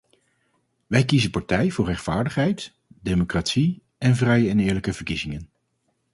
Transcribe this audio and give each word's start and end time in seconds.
Wij 0.87 1.05
kiezen 1.05 1.31
partij 1.31 1.71
voor 1.71 1.85
rechtvaardigheid, 1.85 2.73
democratie 2.87 3.81
en 3.97 4.15
vrije 4.15 4.49
en 4.49 4.59
eerlijke 4.59 4.93
verkiezingen. 4.93 5.49